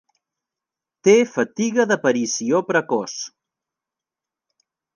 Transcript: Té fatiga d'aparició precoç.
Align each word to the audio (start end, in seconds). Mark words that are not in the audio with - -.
Té 1.07 1.13
fatiga 1.33 1.85
d'aparició 1.91 2.63
precoç. 2.73 3.21